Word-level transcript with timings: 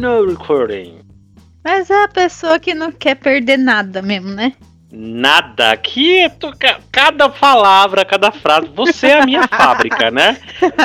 no 0.00 0.26
recording. 0.26 1.00
Mas 1.64 1.90
é 1.90 2.04
a 2.04 2.08
pessoa 2.08 2.58
que 2.60 2.74
não 2.74 2.92
quer 2.92 3.16
perder 3.16 3.56
nada 3.56 4.00
mesmo, 4.00 4.28
né? 4.30 4.52
Nada. 4.92 5.72
Aqui 5.72 6.20
é 6.20 6.28
tu- 6.28 6.52
cada 6.92 7.28
palavra, 7.28 8.04
cada 8.04 8.30
frase. 8.30 8.68
Você 8.72 9.08
é 9.08 9.20
a 9.20 9.26
minha 9.26 9.42
fábrica, 9.48 10.12
né? 10.12 10.38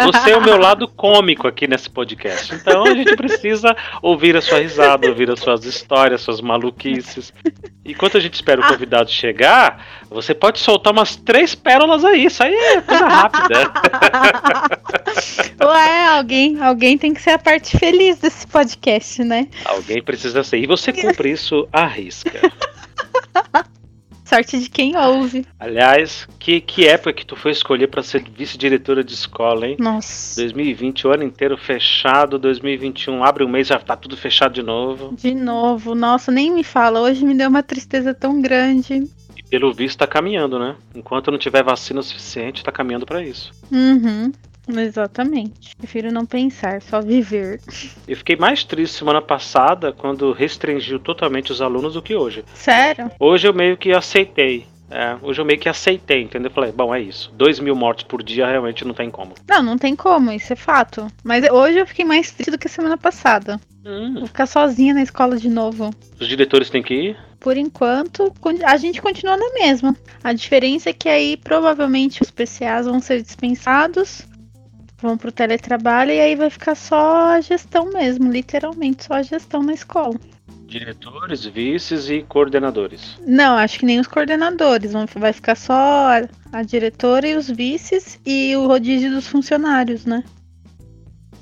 Você 0.04 0.32
é 0.32 0.38
o 0.38 0.42
meu 0.44 0.58
lado 0.58 0.88
cômico 0.88 1.48
aqui 1.48 1.68
nesse 1.68 1.88
podcast. 1.90 2.54
Então 2.56 2.84
a 2.84 2.96
gente 2.96 3.16
precisa 3.16 3.76
ouvir 4.02 4.36
a 4.36 4.42
sua 4.42 4.58
risada, 4.60 5.08
ouvir 5.08 5.30
as 5.30 5.40
suas 5.40 5.64
histórias, 5.66 6.22
suas 6.22 6.42
maluquices. 6.42 7.32
Enquanto 7.86 8.18
a 8.18 8.20
gente 8.20 8.34
espera 8.34 8.60
o 8.60 8.68
convidado 8.68 9.10
chegar, 9.12 9.86
você 10.10 10.34
pode 10.34 10.58
soltar 10.60 10.92
umas 10.92 11.16
três 11.16 11.54
pérolas 11.54 12.04
aí. 12.04 12.26
Isso 12.26 12.44
aí 12.44 12.54
é 12.56 12.82
coisa 12.82 13.06
rápida. 13.06 13.72
Ué, 15.64 16.08
alguém, 16.08 16.62
alguém 16.62 16.98
tem 16.98 17.14
que 17.14 17.22
ser 17.22 17.32
a 17.32 17.40
parte 17.40 17.78
feliz 17.78 18.20
desse 18.20 18.48
podcast, 18.48 19.24
né? 19.24 19.48
Alguém 19.66 20.02
precisa 20.02 20.44
ser. 20.44 20.58
E 20.60 20.68
você 20.68 20.92
cumpre 20.92 21.32
isso 21.32 21.68
à 21.72 21.86
risca. 21.86 22.40
Sorte 24.32 24.62
de 24.62 24.70
quem 24.70 24.96
ouve. 24.96 25.46
Aliás, 25.60 26.26
que, 26.40 26.62
que 26.62 26.88
época 26.88 27.12
que 27.12 27.26
tu 27.26 27.36
foi 27.36 27.52
escolher 27.52 27.88
para 27.88 28.02
ser 28.02 28.24
vice-diretora 28.24 29.04
de 29.04 29.14
escola, 29.14 29.68
hein? 29.68 29.76
Nossa. 29.78 30.40
2020, 30.40 31.06
o 31.06 31.12
ano 31.12 31.24
inteiro 31.26 31.58
fechado, 31.58 32.40
2021 32.40 33.26
abre 33.26 33.44
um 33.44 33.50
mês, 33.50 33.68
já 33.68 33.78
tá 33.78 33.94
tudo 33.94 34.16
fechado 34.16 34.54
de 34.54 34.64
novo. 34.64 35.14
De 35.18 35.36
novo, 35.36 35.94
nossa, 35.94 36.32
nem 36.32 36.50
me 36.50 36.64
fala. 36.64 37.02
Hoje 37.02 37.26
me 37.26 37.34
deu 37.34 37.50
uma 37.50 37.62
tristeza 37.62 38.14
tão 38.14 38.42
grande. 38.42 39.04
E 39.36 39.44
pelo 39.44 39.74
visto 39.74 39.98
tá 39.98 40.08
caminhando, 40.08 40.58
né? 40.58 40.78
Enquanto 40.96 41.30
não 41.30 41.38
tiver 41.38 41.62
vacina 41.62 42.00
o 42.00 42.04
suficiente, 42.04 42.64
tá 42.64 42.72
caminhando 42.72 43.06
para 43.06 43.22
isso. 43.22 43.52
Uhum. 43.70 44.32
Exatamente. 44.80 45.76
Prefiro 45.76 46.12
não 46.12 46.26
pensar, 46.26 46.82
só 46.82 47.02
viver. 47.02 47.60
Eu 48.08 48.16
fiquei 48.18 48.36
mais 48.36 48.64
triste 48.64 48.98
semana 48.98 49.22
passada 49.22 49.92
quando 49.92 50.32
restringiu 50.32 51.00
totalmente 51.00 51.52
os 51.52 51.62
alunos 51.62 51.94
do 51.96 52.02
que 52.02 52.16
hoje. 52.16 52.46
Sério? 52.54 53.12
Hoje 53.20 53.48
eu 53.48 53.54
meio 53.54 53.76
que 53.78 53.92
aceitei. 53.92 54.66
É, 54.94 55.16
hoje 55.22 55.40
eu 55.40 55.46
meio 55.46 55.58
que 55.58 55.70
aceitei, 55.70 56.22
entendeu? 56.22 56.52
Falei, 56.52 56.72
bom, 56.74 56.94
é 56.94 57.00
isso. 57.00 57.32
2 57.38 57.60
mil 57.60 57.74
mortes 57.76 58.04
por 58.04 58.22
dia 58.22 58.46
realmente 58.46 58.84
não 58.84 58.94
tem 58.94 59.10
como. 59.10 59.34
Não, 59.48 59.64
não 59.64 59.78
tem 59.78 59.96
como, 59.96 60.32
isso 60.34 60.52
é 60.52 60.56
fato. 60.56 61.08
Mas 61.24 61.50
hoje 61.50 61.78
eu 61.80 61.88
fiquei 61.88 62.04
mais 62.04 62.30
triste 62.32 62.52
do 62.52 62.58
que 62.58 62.68
semana 62.68 62.98
passada. 62.98 63.58
Hum, 63.86 64.16
Vou 64.16 64.28
ficar 64.28 64.46
sozinha 64.46 64.94
na 64.94 65.02
escola 65.02 65.38
de 65.38 65.48
novo. 65.50 65.92
os 66.20 66.28
diretores 66.28 66.70
têm 66.70 66.84
que 66.84 66.94
ir? 66.94 67.18
Por 67.40 67.56
enquanto, 67.58 68.32
a 68.66 68.78
gente 68.78 69.02
continua 69.02 69.36
na 69.38 69.50
mesma. 69.54 69.96
A 70.24 70.34
diferença 70.34 70.90
é 70.90 70.94
que 70.94 71.08
aí 71.10 71.38
provavelmente 71.38 72.22
os 72.22 72.30
PCAs 72.30 72.86
vão 72.86 73.00
ser 73.00 73.22
dispensados, 73.24 74.28
vão 75.02 75.18
pro 75.18 75.32
teletrabalho 75.32 76.12
e 76.12 76.20
aí 76.20 76.36
vai 76.36 76.50
ficar 76.50 76.76
só 76.76 77.34
a 77.34 77.42
gestão 77.42 77.92
mesmo, 77.92 78.32
literalmente 78.32 79.06
só 79.06 79.16
a 79.16 79.24
gestão 79.24 79.64
na 79.64 79.74
escola. 79.74 80.16
Diretores, 80.66 81.46
vices 81.46 82.10
e 82.10 82.24
coordenadores. 82.24 83.20
Não, 83.26 83.58
acho 83.58 83.80
que 83.80 83.86
nem 83.86 84.00
os 84.00 84.08
coordenadores, 84.08 84.94
vão, 84.94 85.06
vai 85.16 85.34
ficar 85.34 85.56
só 85.56 85.74
a, 85.74 86.30
a 86.54 86.64
diretora 86.64 87.28
e 87.28 87.36
os 87.36 87.50
vices 87.50 88.20
e 88.26 88.56
o 88.56 88.68
rodízio 88.68 89.12
dos 89.12 89.28
funcionários, 89.28 90.06
né? 90.06 90.24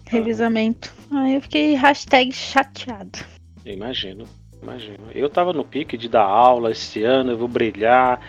Revisamento. 0.07 0.91
Aí 1.11 1.35
eu 1.35 1.41
fiquei 1.41 1.75
hashtag 1.75 2.31
chateado. 2.31 3.19
Eu 3.63 3.73
imagino, 3.73 4.25
imagino. 4.63 5.05
Eu 5.13 5.29
tava 5.29 5.53
no 5.53 5.63
pique 5.63 5.95
de 5.95 6.09
dar 6.09 6.23
aula 6.23 6.71
esse 6.71 7.03
ano, 7.03 7.31
eu 7.31 7.37
vou 7.37 7.47
brilhar, 7.47 8.19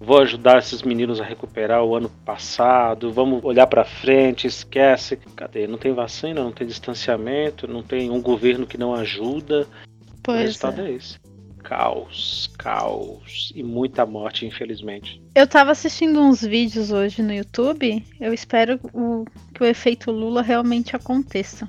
vou 0.00 0.20
ajudar 0.20 0.58
esses 0.58 0.82
meninos 0.82 1.20
a 1.20 1.24
recuperar 1.24 1.82
o 1.84 1.94
ano 1.96 2.08
passado, 2.24 3.12
vamos 3.12 3.42
olhar 3.44 3.66
pra 3.66 3.84
frente, 3.84 4.46
esquece. 4.46 5.16
Cadê? 5.34 5.66
Não 5.66 5.78
tem 5.78 5.92
vacina, 5.92 6.42
não 6.42 6.52
tem 6.52 6.66
distanciamento, 6.66 7.66
não 7.66 7.82
tem 7.82 8.10
um 8.10 8.20
governo 8.20 8.66
que 8.66 8.78
não 8.78 8.94
ajuda. 8.94 9.66
o 9.66 10.20
Pois 10.22 10.40
resultado 10.40 10.82
é. 10.82 10.90
é 10.90 10.92
esse. 10.92 11.18
Caos, 11.62 12.48
caos 12.56 13.52
e 13.54 13.62
muita 13.62 14.06
morte, 14.06 14.46
infelizmente. 14.46 15.20
Eu 15.34 15.48
tava 15.48 15.72
assistindo 15.72 16.20
uns 16.20 16.40
vídeos 16.42 16.92
hoje 16.92 17.22
no 17.22 17.32
YouTube. 17.32 18.04
Eu 18.20 18.32
espero 18.32 18.78
o- 18.92 19.24
que 19.52 19.62
o 19.62 19.66
efeito 19.66 20.12
Lula 20.12 20.42
realmente 20.42 20.94
aconteça. 20.94 21.66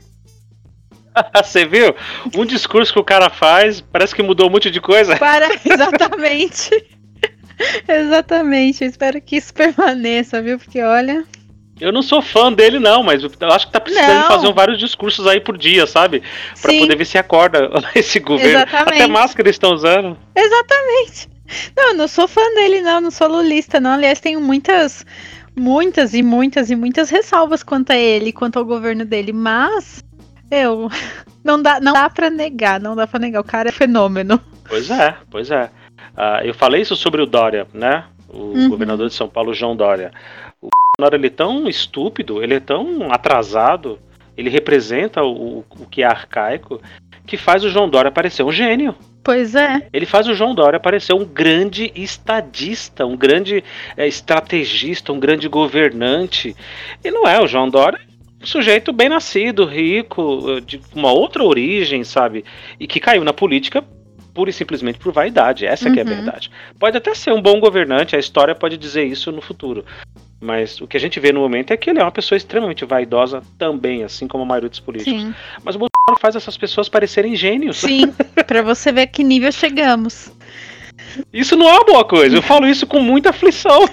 Você 1.44 1.66
viu? 1.66 1.96
Um 2.36 2.46
discurso 2.46 2.94
que 2.94 3.00
o 3.00 3.04
cara 3.04 3.28
faz, 3.32 3.82
parece 3.82 4.14
que 4.14 4.22
mudou 4.22 4.48
um 4.48 4.52
monte 4.52 4.70
de 4.70 4.80
coisa. 4.80 5.18
Para, 5.18 5.48
exatamente. 5.66 6.70
exatamente. 7.88 8.84
Eu 8.84 8.90
espero 8.90 9.22
que 9.22 9.38
isso 9.38 9.54
permaneça, 9.56 10.42
viu? 10.42 10.58
Porque 10.58 10.82
olha. 10.82 11.24
Eu 11.80 11.92
não 11.92 12.02
sou 12.02 12.24
fã 12.24 12.52
dele, 12.52 12.80
não, 12.80 13.04
mas 13.04 13.22
eu 13.24 13.30
acho 13.52 13.68
que 13.68 13.74
tá 13.74 13.80
precisando 13.80 14.22
Não. 14.22 14.28
fazer 14.28 14.52
vários 14.52 14.80
discursos 14.80 15.28
aí 15.28 15.40
por 15.40 15.56
dia, 15.56 15.86
sabe? 15.86 16.24
Pra 16.60 16.72
sim, 16.72 16.80
poder 16.80 16.96
ver 16.96 17.06
se 17.06 17.20
acorda 17.20 17.70
esse 17.94 18.20
governo. 18.20 18.62
Exatamente. 18.62 19.02
Até 19.04 19.08
máscara 19.08 19.48
eles 19.48 19.56
estão 19.56 19.74
usando. 19.74 20.18
exatamente. 20.36 21.30
Não, 21.78 21.90
eu 21.90 21.94
não 21.94 22.08
sou 22.08 22.28
fã 22.28 22.42
dele, 22.56 22.82
não. 22.82 23.00
Não 23.00 23.12
sou 23.12 23.28
lulista, 23.28 23.80
não. 23.80 23.92
Aliás, 23.92 24.20
tenho 24.20 24.42
muitas, 24.42 25.06
muitas 25.56 26.14
e 26.16 26.24
muitas 26.24 26.72
e 26.72 26.76
muitas 26.76 27.10
ressalvas 27.12 27.62
quanto 27.62 27.92
a 27.92 27.96
ele, 27.98 28.34
quanto 28.34 28.58
ao 28.58 28.66
governo 28.66 29.06
dele. 29.06 29.32
Mas 29.32 30.04
eu 30.50 30.90
não 31.44 31.62
dá, 31.62 31.80
não 31.80 31.94
dá 31.94 32.10
para 32.10 32.30
negar, 32.32 32.80
não 32.80 32.96
dá 32.96 33.06
para 33.06 33.20
negar. 33.20 33.40
O 33.42 33.46
cara 33.46 33.70
é 33.70 33.72
fenômeno. 33.72 34.42
Pois 34.68 34.90
é, 34.90 35.16
pois 35.30 35.52
é. 35.52 35.70
Ah, 36.16 36.42
eu 36.44 36.54
falei 36.54 36.82
isso 36.82 36.96
sobre 36.96 37.22
o 37.22 37.26
Dória, 37.26 37.68
né? 37.74 38.06
O 38.30 38.38
Uhum. 38.38 38.70
governador 38.70 39.08
de 39.08 39.14
São 39.14 39.28
Paulo, 39.30 39.54
João 39.54 39.76
Dória. 39.76 40.12
O 40.62 40.70
Bolsonaro 41.00 41.20
ele 41.20 41.28
é 41.28 41.36
tão 41.36 41.68
estúpido, 41.68 42.44
ele 42.44 42.56
é 42.56 42.60
tão 42.60 43.12
atrasado, 43.12 44.00
ele 44.36 44.50
representa 44.50 45.24
o, 45.24 45.64
o 45.80 45.86
que 45.90 46.04
é 46.04 46.06
arcaico, 46.06 46.82
que 47.26 47.38
faz 47.38 47.64
o 47.64 47.70
João 47.70 47.90
Dória 47.90 48.12
parecer 48.12 48.44
um 48.44 48.52
gênio. 48.52 48.96
Pois 49.24 49.56
é. 49.56 49.88
Ele 49.92 50.06
faz 50.06 50.28
o 50.28 50.34
João 50.34 50.56
Dória 50.56 50.80
parecer 50.80 51.14
um 51.14 51.26
grande 51.26 51.92
estadista, 51.94 53.06
um 53.06 53.18
grande 53.18 53.62
eh, 53.98 54.08
estrategista, 54.08 55.12
um 55.12 55.20
grande 55.20 55.50
governante. 55.50 56.56
E 57.04 57.12
não 57.12 57.28
é, 57.28 57.42
o 57.42 57.48
João 57.48 57.70
Dória 57.70 58.00
é 58.00 58.44
um 58.44 58.46
sujeito 58.46 58.94
bem 58.94 59.10
nascido, 59.10 59.66
rico, 59.66 60.62
de 60.62 60.80
uma 60.96 61.12
outra 61.12 61.44
origem, 61.44 62.04
sabe? 62.06 62.46
E 62.80 62.88
que 62.88 63.02
caiu 63.02 63.24
na 63.26 63.34
política 63.34 63.84
pura 64.38 64.52
e 64.52 64.54
simplesmente 64.54 65.00
por 65.00 65.12
vaidade. 65.12 65.66
Essa 65.66 65.90
que 65.90 66.00
é 66.00 66.04
a 66.04 66.06
Uhum. 66.06 66.14
verdade. 66.14 66.52
Pode 66.80 66.96
até 66.96 67.16
ser 67.16 67.34
um 67.34 67.42
bom 67.42 67.60
governante, 67.60 68.16
a 68.16 68.20
história 68.20 68.54
pode 68.54 68.78
dizer 68.78 69.04
isso 69.04 69.32
no 69.32 69.42
futuro. 69.42 69.84
Mas 70.40 70.80
o 70.80 70.86
que 70.86 70.96
a 70.96 71.00
gente 71.00 71.20
vê 71.20 71.32
no 71.32 71.40
momento 71.40 71.72
é 71.74 71.78
que 71.78 71.90
ele 71.90 71.98
é 72.00 72.04
uma 72.04 72.12
pessoa 72.12 72.38
extremamente 72.38 72.86
vaidosa 72.86 73.42
também, 73.58 74.04
assim 74.04 74.28
como 74.28 74.44
a 74.44 74.46
maioria 74.46 74.70
dos 74.70 74.80
políticos. 74.80 75.20
Sim. 75.20 75.34
Mas 75.64 75.74
o 75.76 75.80
Bolsonaro 75.80 76.22
faz 76.22 76.36
essas 76.36 76.56
pessoas 76.56 76.88
parecerem 76.88 77.36
gênios. 77.36 77.78
Sim. 77.78 78.14
Pra 78.46 78.62
você 78.62 78.92
ver 78.92 79.02
a 79.02 79.08
que 79.08 79.24
nível 79.24 79.52
chegamos. 79.52 80.32
Isso 81.34 81.56
não 81.56 81.68
é 81.68 81.72
uma 81.74 81.84
boa 81.84 82.06
coisa. 82.06 82.36
Eu 82.36 82.44
falo 82.44 82.68
isso 82.68 82.86
com 82.86 83.00
muita 83.00 83.32
aflição. 83.32 83.86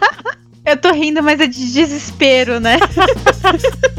Eu 0.66 0.76
tô 0.76 0.92
rindo, 0.92 1.22
mas 1.22 1.40
é 1.40 1.46
de 1.46 1.72
desespero, 1.72 2.60
né? 2.60 2.76